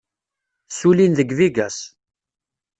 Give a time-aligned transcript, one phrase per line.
[0.71, 1.77] Ssullin deg Vegas.